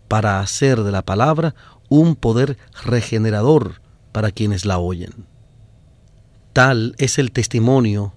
para 0.09 0.41
hacer 0.41 0.83
de 0.83 0.91
la 0.91 1.03
palabra 1.03 1.55
un 1.89 2.17
poder 2.17 2.57
regenerador 2.85 3.83
para 4.13 4.31
quienes 4.31 4.65
la 4.65 4.79
oyen. 4.79 5.30
Tal 6.63 6.95
es 6.99 7.19
el 7.19 7.33
testimonio 7.33 8.13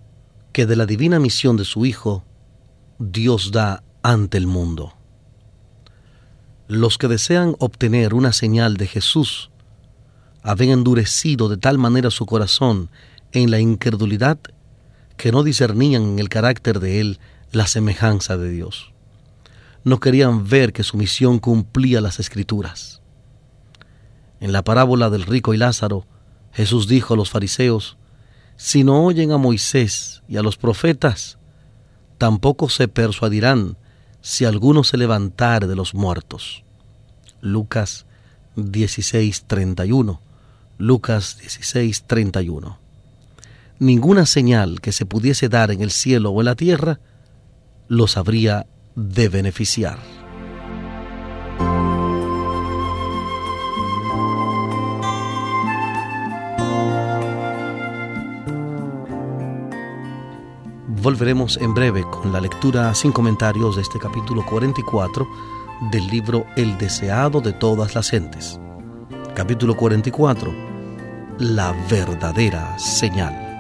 que 0.52 0.66
de 0.66 0.76
la 0.76 0.86
divina 0.86 1.18
misión 1.18 1.56
de 1.56 1.64
su 1.64 1.86
Hijo 1.86 2.26
Dios 3.00 3.54
da 3.54 3.86
ante 4.02 4.38
el 4.38 4.48
mundo. 4.48 4.98
Los 6.68 6.98
que 6.98 7.08
desean 7.08 7.56
obtener 7.60 8.14
una 8.14 8.34
señal 8.34 8.76
de 8.76 8.88
Jesús 8.88 9.50
habían 10.42 10.80
endurecido 10.80 11.48
de 11.48 11.56
tal 11.56 11.78
manera 11.78 12.12
su 12.12 12.26
corazón 12.26 12.90
en 13.32 13.50
la 13.50 13.62
incredulidad 13.62 14.38
que 15.16 15.32
no 15.32 15.44
discernían 15.44 16.04
en 16.04 16.20
el 16.20 16.28
carácter 16.28 16.82
de 16.82 17.00
Él 17.00 17.20
la 17.54 17.66
semejanza 17.66 18.36
de 18.36 18.50
Dios. 18.50 18.92
No 19.86 20.02
querían 20.02 20.50
ver 20.50 20.74
que 20.74 20.84
su 20.84 20.98
misión 20.98 21.40
cumplía 21.40 22.02
las 22.02 22.20
escrituras. 22.20 23.02
En 24.42 24.52
la 24.52 24.66
parábola 24.66 25.10
del 25.10 25.24
rico 25.24 25.54
y 25.54 25.58
Lázaro, 25.58 26.06
Jesús 26.52 26.90
dijo 26.90 27.14
a 27.14 27.18
los 27.18 27.30
fariseos, 27.30 27.96
si 28.56 28.84
no 28.84 29.04
oyen 29.04 29.32
a 29.32 29.38
Moisés 29.38 30.24
y 30.28 30.38
a 30.38 30.42
los 30.42 30.58
profetas, 30.58 31.38
tampoco 32.18 32.70
se 32.70 32.88
persuadirán 32.88 33.78
si 34.22 34.46
alguno 34.46 34.84
se 34.84 34.98
levantare 34.98 35.68
de 35.68 35.76
los 35.76 35.94
muertos. 35.94 36.64
Lucas 37.42 38.06
16:31. 38.56 40.20
Lucas 40.78 41.38
16:31 41.42 42.84
ninguna 43.84 44.26
señal 44.26 44.82
que 44.82 44.92
se 44.92 45.06
pudiese 45.06 45.50
dar 45.50 45.72
en 45.72 45.82
el 45.82 45.92
cielo 45.92 46.32
o 46.32 46.42
en 46.42 46.46
la 46.46 46.56
tierra 46.56 47.00
los 47.88 48.18
habría 48.18 48.66
de 48.96 49.30
beneficiar. 49.30 50.23
Volveremos 61.04 61.58
en 61.58 61.74
breve 61.74 62.06
con 62.10 62.32
la 62.32 62.40
lectura 62.40 62.96
sin 62.96 63.12
comentarios 63.12 63.76
de 63.76 63.82
este 63.82 64.00
capítulo 64.00 64.46
44 64.46 65.28
del 65.92 66.08
libro 66.08 66.46
El 66.56 66.78
deseado 66.78 67.42
de 67.42 67.52
todas 67.52 67.94
las 67.94 68.10
gentes. 68.10 68.58
Capítulo 69.36 69.76
44. 69.76 70.56
La 71.40 71.76
verdadera 71.90 72.80
señal. 72.80 73.53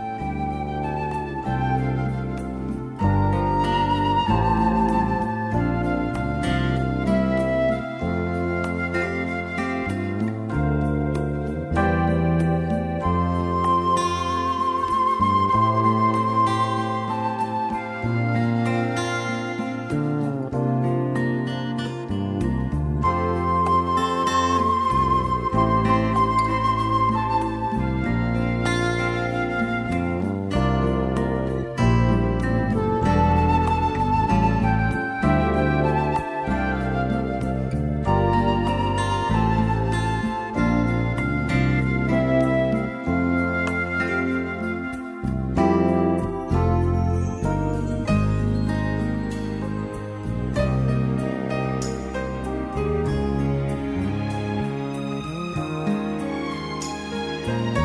啊。 57.49 57.82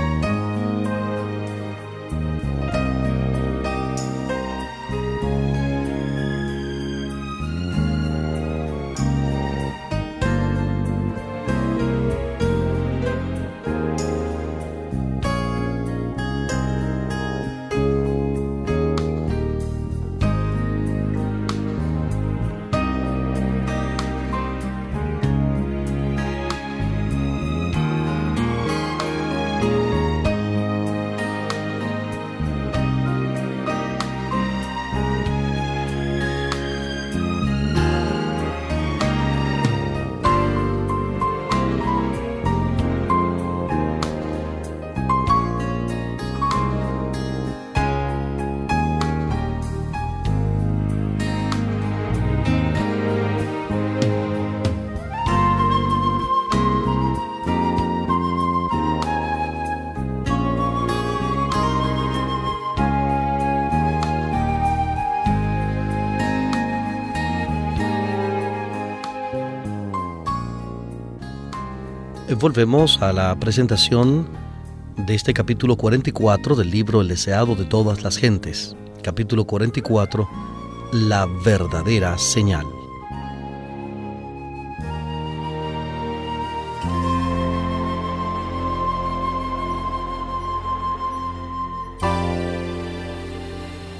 Volvemos 72.38 73.02
a 73.02 73.12
la 73.12 73.34
presentación 73.40 74.28
de 74.96 75.14
este 75.14 75.34
capítulo 75.34 75.76
44 75.76 76.54
del 76.54 76.70
libro 76.70 77.00
El 77.00 77.08
deseado 77.08 77.56
de 77.56 77.64
todas 77.64 78.04
las 78.04 78.16
gentes. 78.16 78.76
Capítulo 79.02 79.44
44, 79.44 80.28
La 80.92 81.26
verdadera 81.44 82.16
señal. 82.16 82.64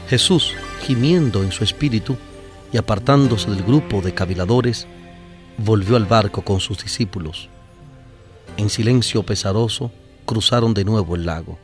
Jesús, 0.08 0.54
gimiendo 0.82 1.42
en 1.42 1.50
su 1.50 1.64
espíritu 1.64 2.16
y 2.72 2.76
apartándose 2.76 3.50
del 3.50 3.64
grupo 3.64 4.00
de 4.00 4.14
caviladores, 4.14 4.86
volvió 5.56 5.96
al 5.96 6.06
barco 6.06 6.42
con 6.42 6.60
sus 6.60 6.82
discípulos 6.82 7.50
en 8.58 8.70
silencio 8.70 9.22
pesaroso, 9.22 9.92
cruzaron 10.26 10.74
de 10.74 10.84
nuevo 10.84 11.14
el 11.14 11.24
lago. 11.24 11.58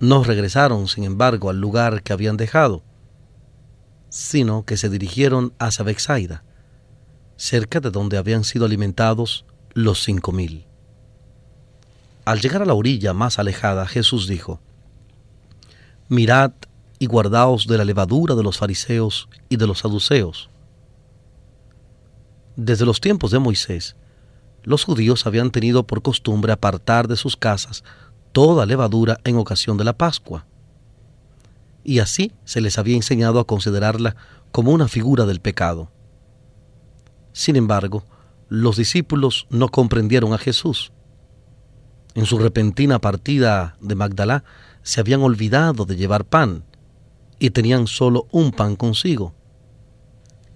No 0.00 0.24
regresaron, 0.24 0.88
sin 0.88 1.04
embargo, 1.04 1.48
al 1.48 1.60
lugar 1.60 2.02
que 2.02 2.12
habían 2.12 2.36
dejado, 2.36 2.82
sino 4.08 4.64
que 4.64 4.76
se 4.76 4.88
dirigieron 4.88 5.54
hacia 5.60 5.84
Bexaida, 5.84 6.42
cerca 7.36 7.78
de 7.78 7.92
donde 7.92 8.18
habían 8.18 8.42
sido 8.42 8.66
alimentados 8.66 9.46
los 9.72 10.02
cinco 10.02 10.32
mil. 10.32 10.66
Al 12.24 12.40
llegar 12.40 12.62
a 12.62 12.66
la 12.66 12.74
orilla 12.74 13.14
más 13.14 13.38
alejada, 13.38 13.86
Jesús 13.86 14.26
dijo, 14.26 14.60
Mirad 16.08 16.52
y 16.98 17.06
guardaos 17.06 17.68
de 17.68 17.78
la 17.78 17.84
levadura 17.84 18.34
de 18.34 18.42
los 18.42 18.58
fariseos 18.58 19.28
y 19.48 19.56
de 19.56 19.68
los 19.68 19.78
saduceos. 19.78 20.50
Desde 22.56 22.84
los 22.84 23.00
tiempos 23.00 23.30
de 23.30 23.38
Moisés, 23.38 23.94
los 24.62 24.84
judíos 24.84 25.26
habían 25.26 25.50
tenido 25.50 25.86
por 25.86 26.02
costumbre 26.02 26.52
apartar 26.52 27.08
de 27.08 27.16
sus 27.16 27.36
casas 27.36 27.84
toda 28.32 28.66
levadura 28.66 29.18
en 29.24 29.36
ocasión 29.36 29.76
de 29.76 29.84
la 29.84 29.96
Pascua. 29.96 30.46
Y 31.82 31.98
así 31.98 32.32
se 32.44 32.60
les 32.60 32.78
había 32.78 32.96
enseñado 32.96 33.40
a 33.40 33.46
considerarla 33.46 34.16
como 34.52 34.72
una 34.72 34.88
figura 34.88 35.26
del 35.26 35.40
pecado. 35.40 35.90
Sin 37.32 37.56
embargo, 37.56 38.04
los 38.48 38.76
discípulos 38.76 39.46
no 39.50 39.68
comprendieron 39.68 40.32
a 40.32 40.38
Jesús. 40.38 40.92
En 42.14 42.26
su 42.26 42.38
repentina 42.38 42.98
partida 42.98 43.76
de 43.80 43.94
Magdalá 43.94 44.44
se 44.82 45.00
habían 45.00 45.22
olvidado 45.22 45.84
de 45.84 45.96
llevar 45.96 46.24
pan 46.24 46.64
y 47.38 47.50
tenían 47.50 47.86
solo 47.86 48.26
un 48.32 48.50
pan 48.50 48.76
consigo. 48.76 49.34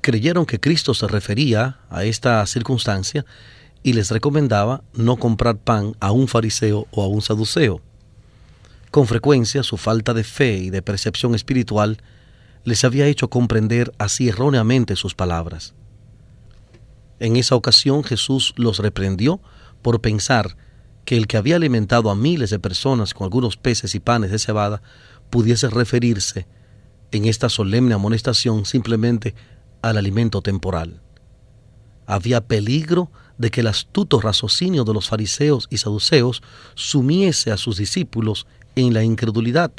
Creyeron 0.00 0.44
que 0.44 0.60
Cristo 0.60 0.92
se 0.92 1.06
refería 1.06 1.80
a 1.88 2.04
esta 2.04 2.44
circunstancia 2.46 3.24
y 3.84 3.92
les 3.92 4.10
recomendaba 4.10 4.82
no 4.94 5.16
comprar 5.16 5.58
pan 5.58 5.94
a 6.00 6.10
un 6.10 6.26
fariseo 6.26 6.88
o 6.90 7.04
a 7.04 7.06
un 7.06 7.22
saduceo. 7.22 7.82
Con 8.90 9.06
frecuencia 9.06 9.62
su 9.62 9.76
falta 9.76 10.14
de 10.14 10.24
fe 10.24 10.56
y 10.56 10.70
de 10.70 10.80
percepción 10.82 11.34
espiritual 11.34 11.98
les 12.64 12.82
había 12.82 13.06
hecho 13.06 13.28
comprender 13.28 13.92
así 13.98 14.28
erróneamente 14.28 14.96
sus 14.96 15.14
palabras. 15.14 15.74
En 17.20 17.36
esa 17.36 17.56
ocasión 17.56 18.02
Jesús 18.02 18.54
los 18.56 18.78
reprendió 18.78 19.40
por 19.82 20.00
pensar 20.00 20.56
que 21.04 21.18
el 21.18 21.26
que 21.26 21.36
había 21.36 21.56
alimentado 21.56 22.10
a 22.10 22.16
miles 22.16 22.48
de 22.48 22.58
personas 22.58 23.12
con 23.12 23.26
algunos 23.26 23.58
peces 23.58 23.94
y 23.94 24.00
panes 24.00 24.30
de 24.30 24.38
cebada 24.38 24.80
pudiese 25.28 25.68
referirse 25.68 26.46
en 27.10 27.26
esta 27.26 27.50
solemne 27.50 27.92
amonestación 27.92 28.64
simplemente 28.64 29.34
al 29.82 29.98
alimento 29.98 30.40
temporal. 30.40 31.02
Había 32.06 32.46
peligro 32.46 33.10
de 33.38 33.50
que 33.50 33.60
el 33.60 33.66
astuto 33.66 34.20
raciocinio 34.20 34.84
de 34.84 34.94
los 34.94 35.08
fariseos 35.08 35.66
y 35.70 35.78
saduceos 35.78 36.42
sumiese 36.74 37.50
a 37.50 37.56
sus 37.56 37.76
discípulos 37.76 38.46
en 38.76 38.94
la 38.94 39.02
incredulidad 39.02 39.72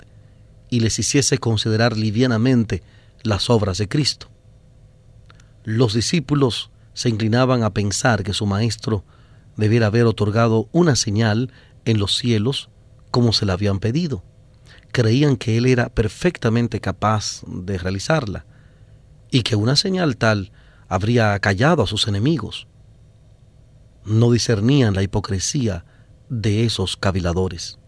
y 0.69 0.81
les 0.81 0.99
hiciese 0.99 1.37
considerar 1.37 1.95
livianamente 1.95 2.83
las 3.23 3.49
obras 3.49 3.77
de 3.77 3.87
Cristo. 3.87 4.29
Los 5.63 5.93
discípulos 5.93 6.69
se 6.93 7.09
inclinaban 7.09 7.63
a 7.63 7.73
pensar 7.73 8.23
que 8.23 8.33
su 8.33 8.45
maestro 8.45 9.03
debiera 9.57 9.87
haber 9.87 10.05
otorgado 10.05 10.69
una 10.71 10.95
señal 10.95 11.51
en 11.85 11.99
los 11.99 12.15
cielos 12.15 12.69
como 13.11 13.31
se 13.33 13.45
la 13.45 13.53
habían 13.53 13.79
pedido. 13.79 14.23
Creían 14.91 15.37
que 15.37 15.57
él 15.57 15.65
era 15.65 15.89
perfectamente 15.89 16.79
capaz 16.81 17.41
de 17.47 17.77
realizarla 17.77 18.45
y 19.31 19.43
que 19.43 19.55
una 19.55 19.75
señal 19.75 20.17
tal 20.17 20.51
habría 20.87 21.37
callado 21.39 21.83
a 21.83 21.87
sus 21.87 22.07
enemigos 22.07 22.67
no 24.05 24.31
discernían 24.31 24.93
la 24.93 25.03
hipocresía 25.03 25.85
de 26.29 26.65
esos 26.65 26.95
caviladores. 26.95 27.79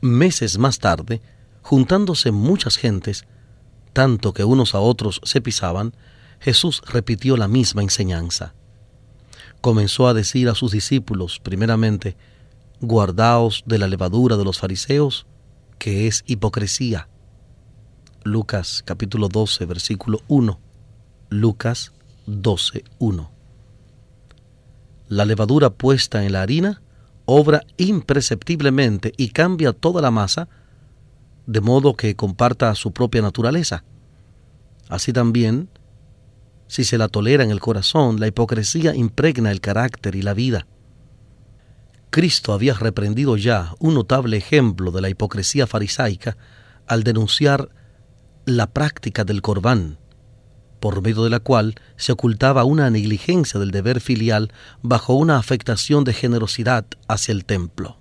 Meses 0.00 0.58
más 0.58 0.78
tarde, 0.78 1.22
juntándose 1.62 2.32
muchas 2.32 2.76
gentes, 2.76 3.26
tanto 3.92 4.34
que 4.34 4.44
unos 4.44 4.74
a 4.74 4.80
otros 4.80 5.20
se 5.24 5.40
pisaban, 5.40 5.94
Jesús 6.38 6.82
repitió 6.86 7.36
la 7.36 7.48
misma 7.48 7.82
enseñanza. 7.82 8.54
Comenzó 9.60 10.06
a 10.06 10.14
decir 10.14 10.48
a 10.48 10.54
sus 10.54 10.72
discípulos, 10.72 11.40
primeramente, 11.40 12.16
guardaos 12.80 13.64
de 13.66 13.78
la 13.78 13.88
levadura 13.88 14.36
de 14.36 14.44
los 14.44 14.58
fariseos, 14.58 15.26
que 15.78 16.06
es 16.06 16.24
hipocresía. 16.26 17.08
Lucas 18.22 18.82
capítulo 18.84 19.28
12, 19.28 19.64
versículo 19.66 20.20
1. 20.28 20.60
Lucas 21.30 21.92
12, 22.26 22.84
1. 22.98 23.35
La 25.08 25.24
levadura 25.24 25.70
puesta 25.70 26.24
en 26.24 26.32
la 26.32 26.42
harina 26.42 26.82
obra 27.26 27.62
imperceptiblemente 27.76 29.12
y 29.16 29.28
cambia 29.28 29.72
toda 29.72 30.00
la 30.00 30.10
masa, 30.10 30.48
de 31.46 31.60
modo 31.60 31.94
que 31.94 32.16
comparta 32.16 32.74
su 32.74 32.92
propia 32.92 33.20
naturaleza. 33.20 33.84
Así 34.88 35.12
también, 35.12 35.68
si 36.68 36.84
se 36.84 36.98
la 36.98 37.08
tolera 37.08 37.44
en 37.44 37.50
el 37.50 37.60
corazón, 37.60 38.18
la 38.18 38.28
hipocresía 38.28 38.94
impregna 38.94 39.50
el 39.50 39.60
carácter 39.60 40.14
y 40.14 40.22
la 40.22 40.34
vida. 40.34 40.66
Cristo 42.10 42.52
había 42.52 42.74
reprendido 42.74 43.36
ya 43.36 43.74
un 43.78 43.94
notable 43.94 44.36
ejemplo 44.36 44.90
de 44.90 45.02
la 45.02 45.10
hipocresía 45.10 45.66
farisaica 45.66 46.36
al 46.86 47.02
denunciar 47.02 47.68
la 48.46 48.68
práctica 48.68 49.24
del 49.24 49.42
corbán, 49.42 49.98
por 50.80 51.02
medio 51.02 51.24
de 51.24 51.30
la 51.30 51.40
cual 51.40 51.74
se 51.96 52.12
ocultaba 52.12 52.64
una 52.64 52.90
negligencia 52.90 53.58
del 53.58 53.70
deber 53.70 54.00
filial 54.00 54.52
bajo 54.82 55.14
una 55.14 55.38
afectación 55.38 56.04
de 56.04 56.12
generosidad 56.12 56.86
hacia 57.08 57.32
el 57.32 57.44
templo. 57.44 57.96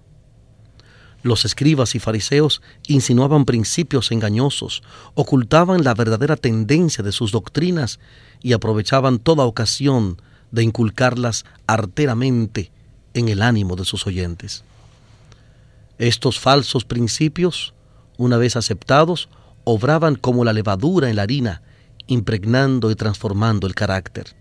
Los 1.24 1.44
escribas 1.44 1.96
y 1.96 2.00
fariseos 2.00 2.62
insinuaban 2.88 3.46
principios 3.46 4.12
engañosos, 4.12 4.84
ocultaban 5.16 5.84
la 5.84 5.96
verdadera 5.96 6.36
tendencia 6.36 7.04
de 7.04 7.12
sus 7.12 7.32
doctrinas 7.32 8.00
y 8.44 8.54
aprovechaban 8.54 9.18
toda 9.18 9.46
ocasión 9.46 10.22
de 10.52 10.62
inculcarlas 10.64 11.46
arteramente 11.66 12.72
en 13.16 13.30
el 13.30 13.42
ánimo 13.42 13.76
de 13.76 13.86
sus 13.86 14.06
oyentes. 14.06 14.64
Estos 15.98 16.40
falsos 16.40 16.86
principios, 16.86 17.74
una 18.18 18.38
vez 18.38 18.56
aceptados, 18.56 19.30
obraban 19.64 20.16
como 20.16 20.46
la 20.46 20.54
levadura 20.54 21.10
en 21.10 21.16
la 21.16 21.24
harina 21.24 21.64
impregnando 22.08 22.91
y 22.91 22.96
transformando 22.96 23.68
el 23.68 23.76
carácter. 23.76 24.36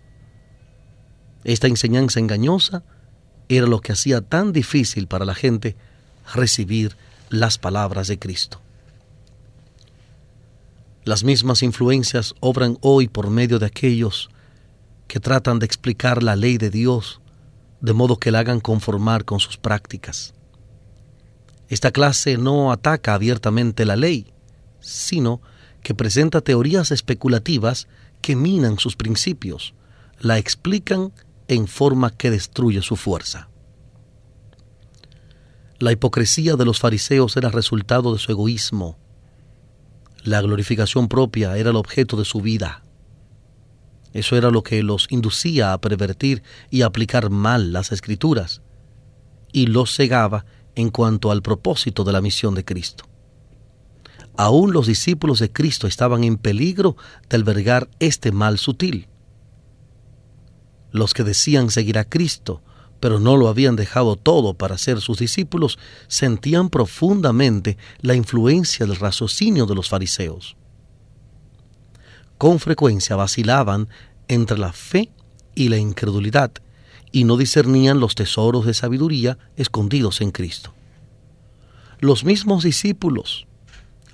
Esta 1.44 1.66
enseñanza 1.66 2.20
engañosa 2.20 2.82
era 3.48 3.66
lo 3.66 3.80
que 3.80 3.92
hacía 3.92 4.20
tan 4.20 4.52
difícil 4.52 5.06
para 5.06 5.24
la 5.24 5.34
gente 5.34 5.76
recibir 6.34 6.96
las 7.28 7.58
palabras 7.58 8.08
de 8.08 8.18
Cristo. 8.18 8.60
Las 11.04 11.22
mismas 11.22 11.62
influencias 11.62 12.34
obran 12.40 12.78
hoy 12.80 13.08
por 13.08 13.28
medio 13.28 13.58
de 13.58 13.66
aquellos 13.66 14.30
que 15.06 15.20
tratan 15.20 15.58
de 15.58 15.66
explicar 15.66 16.22
la 16.22 16.34
ley 16.34 16.56
de 16.56 16.70
Dios 16.70 17.20
de 17.80 17.92
modo 17.92 18.16
que 18.16 18.30
la 18.30 18.38
hagan 18.38 18.60
conformar 18.60 19.26
con 19.26 19.40
sus 19.40 19.58
prácticas. 19.58 20.32
Esta 21.68 21.90
clase 21.90 22.38
no 22.38 22.72
ataca 22.72 23.12
abiertamente 23.12 23.84
la 23.84 23.96
ley, 23.96 24.32
sino 24.80 25.42
que 25.84 25.94
presenta 25.94 26.40
teorías 26.40 26.90
especulativas 26.90 27.86
que 28.20 28.34
minan 28.34 28.78
sus 28.80 28.96
principios, 28.96 29.74
la 30.18 30.38
explican 30.38 31.12
en 31.46 31.68
forma 31.68 32.10
que 32.10 32.32
destruye 32.32 32.82
su 32.82 32.96
fuerza. 32.96 33.50
La 35.78 35.92
hipocresía 35.92 36.56
de 36.56 36.64
los 36.64 36.80
fariseos 36.80 37.36
era 37.36 37.50
resultado 37.50 38.12
de 38.12 38.18
su 38.18 38.32
egoísmo. 38.32 38.98
La 40.22 40.40
glorificación 40.40 41.08
propia 41.08 41.56
era 41.58 41.70
el 41.70 41.76
objeto 41.76 42.16
de 42.16 42.24
su 42.24 42.40
vida. 42.40 42.82
Eso 44.14 44.36
era 44.36 44.50
lo 44.50 44.62
que 44.62 44.82
los 44.82 45.06
inducía 45.10 45.72
a 45.72 45.80
pervertir 45.80 46.42
y 46.70 46.82
aplicar 46.82 47.28
mal 47.28 47.72
las 47.72 47.92
escrituras, 47.92 48.62
y 49.52 49.66
los 49.66 49.94
cegaba 49.94 50.46
en 50.76 50.88
cuanto 50.88 51.30
al 51.30 51.42
propósito 51.42 52.04
de 52.04 52.12
la 52.12 52.22
misión 52.22 52.54
de 52.54 52.64
Cristo. 52.64 53.04
Aún 54.36 54.72
los 54.72 54.86
discípulos 54.86 55.38
de 55.38 55.52
Cristo 55.52 55.86
estaban 55.86 56.24
en 56.24 56.36
peligro 56.36 56.96
de 57.28 57.36
albergar 57.36 57.88
este 58.00 58.32
mal 58.32 58.58
sutil. 58.58 59.08
Los 60.90 61.14
que 61.14 61.24
decían 61.24 61.70
seguir 61.70 61.98
a 61.98 62.04
Cristo 62.04 62.62
pero 63.04 63.20
no 63.20 63.36
lo 63.36 63.48
habían 63.48 63.76
dejado 63.76 64.16
todo 64.16 64.54
para 64.54 64.78
ser 64.78 64.98
sus 65.02 65.18
discípulos, 65.18 65.78
sentían 66.08 66.70
profundamente 66.70 67.76
la 68.00 68.14
influencia 68.14 68.86
del 68.86 68.96
raciocinio 68.96 69.66
de 69.66 69.74
los 69.74 69.90
fariseos. 69.90 70.56
Con 72.38 72.60
frecuencia 72.60 73.14
vacilaban 73.14 73.90
entre 74.26 74.56
la 74.56 74.72
fe 74.72 75.10
y 75.54 75.68
la 75.68 75.76
incredulidad, 75.76 76.50
y 77.12 77.24
no 77.24 77.36
discernían 77.36 78.00
los 78.00 78.14
tesoros 78.14 78.64
de 78.64 78.72
sabiduría 78.72 79.36
escondidos 79.56 80.22
en 80.22 80.30
Cristo. 80.30 80.72
Los 82.00 82.24
mismos 82.24 82.64
discípulos, 82.64 83.46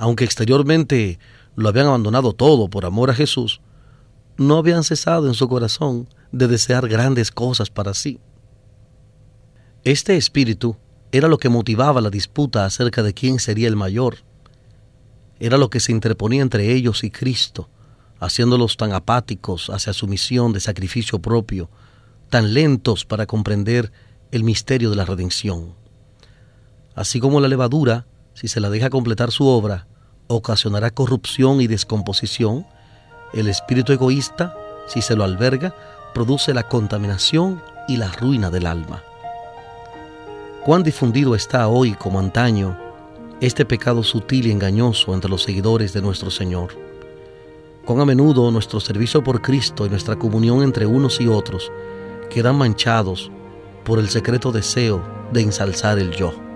aunque 0.01 0.25
exteriormente 0.25 1.19
lo 1.57 1.69
habían 1.69 1.87
abandonado 1.87 2.33
todo 2.33 2.69
por 2.69 2.87
amor 2.87 3.11
a 3.11 3.15
Jesús, 3.15 3.61
no 4.39 4.57
habían 4.57 4.83
cesado 4.83 5.29
en 5.29 5.35
su 5.35 5.47
corazón 5.47 6.09
de 6.33 6.49
desear 6.49 6.89
grandes 6.89 7.31
cosas 7.31 7.69
para 7.69 7.93
sí. 7.93 8.19
Este 9.85 10.17
espíritu 10.17 10.79
era 11.13 11.29
lo 11.29 11.37
que 11.37 11.51
motivaba 11.51 12.01
la 12.01 12.09
disputa 12.09 12.65
acerca 12.65 13.03
de 13.03 13.13
quién 13.13 13.39
sería 13.39 13.69
el 13.69 13.77
mayor. 13.77 14.17
Era 15.39 15.59
lo 15.59 15.69
que 15.69 15.81
se 15.81 15.93
interponía 15.93 16.41
entre 16.41 16.73
ellos 16.73 17.05
y 17.05 17.11
Cristo, 17.11 17.69
haciéndolos 18.21 18.79
tan 18.79 18.95
apáticos 18.95 19.69
hacia 19.69 19.93
su 19.93 20.07
misión 20.07 20.55
de 20.55 20.61
sacrificio 20.61 21.19
propio, 21.19 21.69
tan 22.31 22.55
lentos 22.55 23.05
para 23.05 23.27
comprender 23.27 23.93
el 24.31 24.45
misterio 24.45 24.89
de 24.89 24.97
la 24.97 25.05
redención. 25.05 25.75
Así 26.95 27.21
como 27.21 27.39
la 27.43 27.49
levadura, 27.49 28.07
si 28.33 28.49
se 28.49 28.61
la 28.61 28.71
deja 28.71 28.89
completar 28.89 29.31
su 29.31 29.45
obra, 29.47 29.87
ocasionará 30.31 30.91
corrupción 30.91 31.61
y 31.61 31.67
descomposición, 31.67 32.67
el 33.35 33.49
espíritu 33.49 33.93
egoísta, 33.93 34.55
si 34.87 35.03
se 35.03 35.17
lo 35.17 35.25
alberga, 35.25 35.75
produce 36.15 36.55
la 36.55 36.63
contaminación 36.63 37.63
y 37.89 37.97
la 37.97 38.09
ruina 38.13 38.51
del 38.51 38.67
alma. 38.67 39.03
Cuán 40.65 40.83
difundido 40.83 41.35
está 41.35 41.69
hoy 41.69 41.95
como 41.95 42.19
antaño 42.19 42.79
este 43.41 43.65
pecado 43.65 44.03
sutil 44.03 44.47
y 44.47 44.51
engañoso 44.53 45.15
entre 45.15 45.31
los 45.31 45.43
seguidores 45.43 45.93
de 45.93 46.03
nuestro 46.03 46.31
Señor. 46.31 46.77
Cuán 47.85 48.01
a 48.01 48.05
menudo 48.05 48.51
nuestro 48.51 48.79
servicio 48.79 49.25
por 49.25 49.41
Cristo 49.41 49.87
y 49.87 49.89
nuestra 49.89 50.17
comunión 50.17 50.63
entre 50.63 50.87
unos 50.87 51.21
y 51.21 51.27
otros 51.27 51.73
quedan 52.29 52.57
manchados 52.57 53.31
por 53.85 53.99
el 53.99 54.11
secreto 54.11 54.53
deseo 54.53 55.03
de 55.33 55.41
ensalzar 55.41 55.99
el 55.99 56.13
yo. 56.13 56.50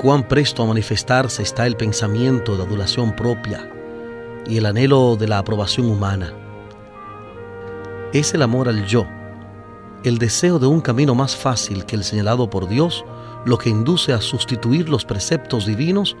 Cuán 0.00 0.26
presto 0.28 0.62
a 0.62 0.66
manifestarse 0.66 1.42
está 1.42 1.66
el 1.66 1.76
pensamiento 1.76 2.56
de 2.56 2.62
adulación 2.62 3.14
propia 3.14 3.70
y 4.46 4.56
el 4.56 4.66
anhelo 4.66 5.16
de 5.16 5.28
la 5.28 5.38
aprobación 5.38 5.90
humana. 5.90 6.32
Es 8.12 8.32
el 8.32 8.42
amor 8.42 8.68
al 8.68 8.86
yo 8.86 9.06
el 10.04 10.18
deseo 10.18 10.58
de 10.58 10.66
un 10.66 10.80
camino 10.80 11.14
más 11.14 11.36
fácil 11.36 11.84
que 11.84 11.96
el 11.96 12.04
señalado 12.04 12.48
por 12.48 12.68
Dios, 12.68 13.04
lo 13.44 13.58
que 13.58 13.70
induce 13.70 14.12
a 14.12 14.20
sustituir 14.20 14.88
los 14.88 15.04
preceptos 15.04 15.66
divinos 15.66 16.16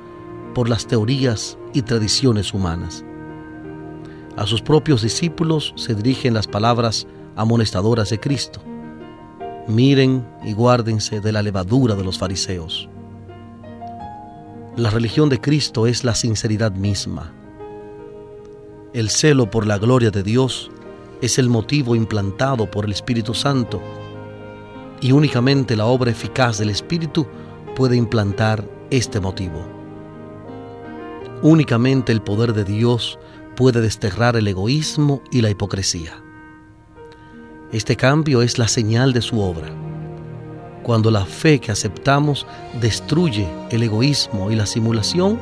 por 0.54 0.68
las 0.68 0.86
teorías 0.86 1.56
y 1.72 1.82
tradiciones 1.82 2.52
humanas. 2.52 3.04
A 4.36 4.46
sus 4.46 4.62
propios 4.62 5.02
discípulos 5.02 5.74
se 5.76 5.94
dirigen 5.94 6.34
las 6.34 6.46
palabras 6.46 7.06
amonestadoras 7.36 8.10
de 8.10 8.18
Cristo. 8.18 8.60
Miren 9.68 10.26
y 10.44 10.52
guárdense 10.54 11.20
de 11.20 11.32
la 11.32 11.42
levadura 11.42 11.94
de 11.94 12.04
los 12.04 12.18
fariseos. 12.18 12.88
La 14.78 14.90
religión 14.90 15.28
de 15.28 15.40
Cristo 15.40 15.88
es 15.88 16.04
la 16.04 16.14
sinceridad 16.14 16.70
misma. 16.70 17.32
El 18.92 19.10
celo 19.10 19.50
por 19.50 19.66
la 19.66 19.76
gloria 19.76 20.12
de 20.12 20.22
Dios 20.22 20.70
es 21.20 21.40
el 21.40 21.48
motivo 21.48 21.96
implantado 21.96 22.70
por 22.70 22.84
el 22.84 22.92
Espíritu 22.92 23.34
Santo 23.34 23.82
y 25.00 25.10
únicamente 25.10 25.74
la 25.74 25.86
obra 25.86 26.12
eficaz 26.12 26.58
del 26.58 26.70
Espíritu 26.70 27.26
puede 27.74 27.96
implantar 27.96 28.70
este 28.90 29.18
motivo. 29.18 29.66
Únicamente 31.42 32.12
el 32.12 32.22
poder 32.22 32.52
de 32.52 32.62
Dios 32.62 33.18
puede 33.56 33.80
desterrar 33.80 34.36
el 34.36 34.46
egoísmo 34.46 35.22
y 35.32 35.40
la 35.40 35.50
hipocresía. 35.50 36.22
Este 37.72 37.96
cambio 37.96 38.42
es 38.42 38.58
la 38.58 38.68
señal 38.68 39.12
de 39.12 39.22
su 39.22 39.40
obra. 39.40 39.87
Cuando 40.88 41.10
la 41.10 41.26
fe 41.26 41.60
que 41.60 41.70
aceptamos 41.70 42.46
destruye 42.80 43.46
el 43.68 43.82
egoísmo 43.82 44.50
y 44.50 44.56
la 44.56 44.64
simulación, 44.64 45.38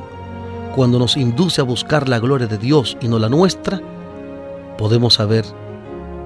cuando 0.74 0.98
nos 0.98 1.16
induce 1.16 1.60
a 1.60 1.64
buscar 1.64 2.08
la 2.08 2.18
gloria 2.18 2.48
de 2.48 2.58
Dios 2.58 2.98
y 3.00 3.06
no 3.06 3.20
la 3.20 3.28
nuestra, 3.28 3.80
podemos 4.76 5.14
saber 5.14 5.44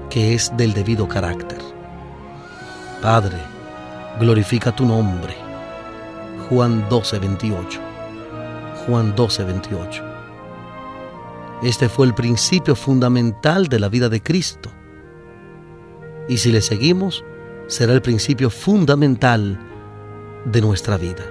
que 0.09 0.33
es 0.33 0.51
del 0.57 0.73
debido 0.73 1.07
carácter. 1.07 1.59
Padre, 2.99 3.37
glorifica 4.19 4.75
tu 4.75 4.87
nombre. 4.87 5.35
Juan 6.49 6.89
12, 6.89 7.19
28. 7.19 7.79
Juan 8.87 9.15
12, 9.15 9.43
28. 9.43 10.03
Este 11.61 11.89
fue 11.89 12.07
el 12.07 12.15
principio 12.15 12.75
fundamental 12.75 13.67
de 13.67 13.79
la 13.79 13.87
vida 13.87 14.09
de 14.09 14.23
Cristo. 14.23 14.71
Y 16.27 16.37
si 16.37 16.51
le 16.51 16.63
seguimos, 16.63 17.23
será 17.71 17.93
el 17.93 18.01
principio 18.01 18.49
fundamental 18.49 19.57
de 20.43 20.59
nuestra 20.59 20.97
vida. 20.97 21.23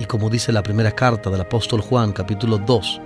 Y 0.00 0.06
como 0.06 0.28
dice 0.28 0.50
la 0.50 0.64
primera 0.64 0.90
carta 0.90 1.30
del 1.30 1.40
apóstol 1.40 1.80
Juan, 1.80 2.12
capítulo 2.12 2.58
2, 2.58 3.00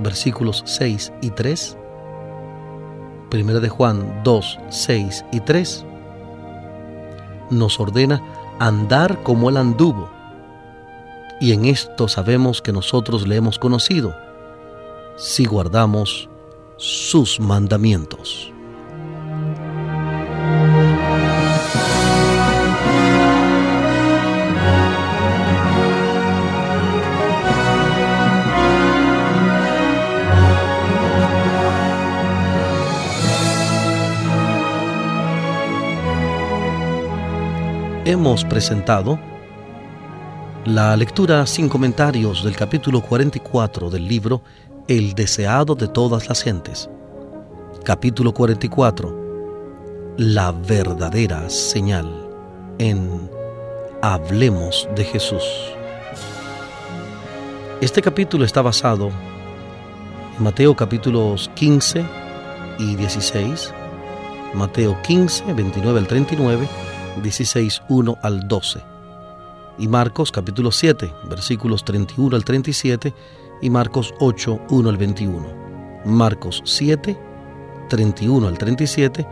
versículos 0.00 0.62
6 0.66 1.12
y 1.20 1.30
3, 1.30 1.76
Primera 3.28 3.58
de 3.58 3.68
Juan 3.68 4.22
2, 4.22 4.58
6 4.68 5.24
y 5.32 5.40
3, 5.40 5.84
nos 7.50 7.80
ordena 7.80 8.22
andar 8.60 9.20
como 9.24 9.50
Él 9.50 9.56
anduvo. 9.56 10.08
Y 11.40 11.52
en 11.52 11.64
esto 11.64 12.06
sabemos 12.06 12.62
que 12.62 12.72
nosotros 12.72 13.26
le 13.26 13.34
hemos 13.34 13.58
conocido, 13.58 14.14
si 15.16 15.44
guardamos 15.44 16.28
sus 16.76 17.40
mandamientos. 17.40 18.49
Hemos 38.10 38.44
presentado 38.44 39.20
la 40.64 40.96
lectura 40.96 41.46
sin 41.46 41.68
comentarios 41.68 42.42
del 42.42 42.56
capítulo 42.56 43.02
44 43.02 43.88
del 43.88 44.08
libro 44.08 44.42
El 44.88 45.14
deseado 45.14 45.76
de 45.76 45.86
todas 45.86 46.28
las 46.28 46.42
gentes. 46.42 46.90
Capítulo 47.84 48.34
44. 48.34 50.14
La 50.16 50.50
verdadera 50.50 51.48
señal 51.50 52.28
en 52.78 53.30
Hablemos 54.02 54.88
de 54.96 55.04
Jesús. 55.04 55.44
Este 57.80 58.02
capítulo 58.02 58.44
está 58.44 58.60
basado 58.60 59.12
en 60.36 60.42
Mateo 60.42 60.74
capítulos 60.74 61.48
15 61.54 62.04
y 62.80 62.96
16, 62.96 63.72
Mateo 64.54 65.00
15, 65.00 65.52
29 65.52 66.00
al 66.00 66.06
39, 66.08 66.68
16, 67.22 67.82
1 67.88 68.18
al 68.22 68.48
12. 68.48 68.82
Y 69.78 69.88
Marcos 69.88 70.30
capítulo 70.30 70.72
7, 70.72 71.12
versículos 71.28 71.84
31 71.84 72.36
al 72.36 72.44
37 72.44 73.14
y 73.62 73.70
Marcos 73.70 74.14
8, 74.20 74.60
1 74.70 74.88
al 74.88 74.96
21. 74.96 75.46
Marcos 76.04 76.62
7, 76.64 77.18
31 77.88 78.48
al 78.48 78.58
37 78.58 79.26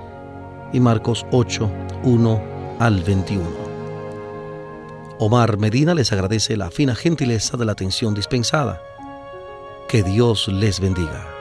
y 0.72 0.80
Marcos 0.80 1.26
8, 1.32 1.70
1 2.04 2.42
al 2.78 3.02
21. 3.02 3.68
Omar 5.20 5.58
Medina 5.58 5.94
les 5.94 6.12
agradece 6.12 6.56
la 6.56 6.70
fina 6.70 6.94
gentileza 6.94 7.56
de 7.56 7.64
la 7.64 7.72
atención 7.72 8.14
dispensada. 8.14 8.80
Que 9.88 10.02
Dios 10.02 10.48
les 10.48 10.80
bendiga. 10.80 11.37